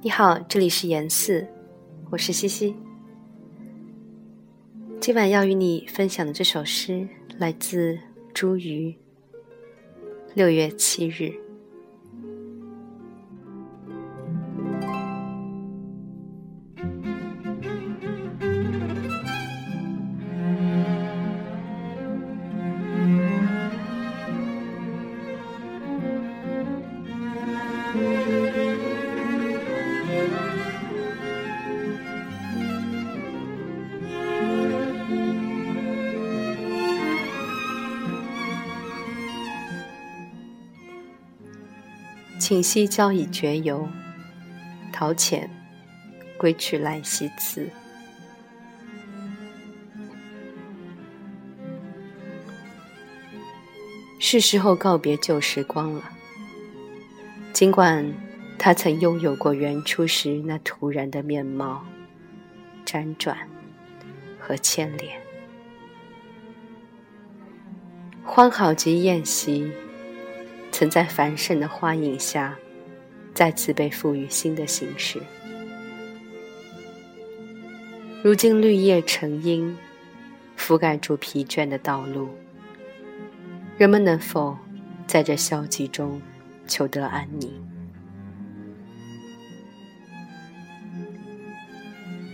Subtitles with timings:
[0.00, 1.44] 你好，这里是言四，
[2.08, 2.72] 我是西西。
[5.00, 7.98] 今晚要与你分享的这首诗来自
[8.32, 8.94] 茱萸。
[10.34, 11.47] 六月七日。
[42.38, 43.88] 请息交以绝游，
[44.92, 45.50] 陶潜
[46.38, 47.68] 归去来兮辞。
[54.20, 56.10] 是时候告别旧时光了。
[57.52, 58.12] 尽管
[58.58, 61.84] 他曾拥有过原初时那突然的面貌、
[62.86, 63.36] 辗转
[64.38, 65.20] 和牵连，
[68.24, 69.72] 欢好及宴席。
[70.78, 72.56] 曾在繁盛的花影下，
[73.34, 75.20] 再次被赋予新的形式。
[78.22, 79.76] 如今绿叶成荫，
[80.56, 82.28] 覆盖住疲倦的道路。
[83.76, 84.56] 人们能否
[85.04, 86.22] 在这消极中
[86.68, 87.50] 求得安宁？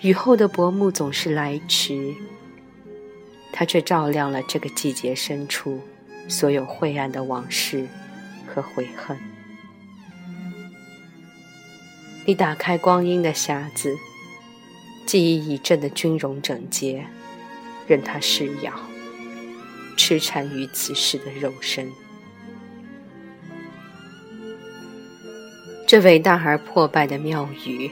[0.00, 2.14] 雨后的薄暮总是来迟，
[3.52, 5.78] 它却照亮了这个季节深处
[6.26, 7.86] 所有晦暗的往事。
[8.52, 9.16] 和悔恨。
[12.26, 13.96] 你打开光阴的匣子，
[15.06, 17.06] 记忆已正的军容整洁，
[17.86, 18.72] 任它噬咬，
[19.96, 21.90] 痴缠于此时的肉身。
[25.86, 27.90] 这伟大而破败的庙宇，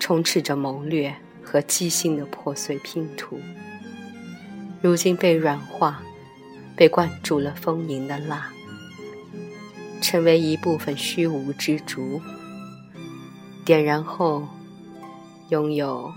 [0.00, 3.38] 充斥着谋略和机心的破碎拼图，
[4.80, 6.00] 如今被软化，
[6.74, 8.50] 被灌注了丰盈的蜡。
[10.00, 12.20] 成为一部分虚无之烛，
[13.64, 14.46] 点燃后，
[15.50, 16.12] 拥有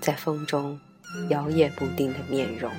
[0.00, 0.78] 在风中
[1.30, 2.70] 摇曳不定的面容。